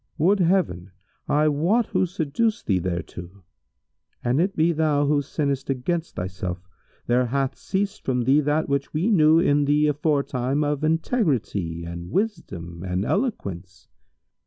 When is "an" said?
4.23-4.39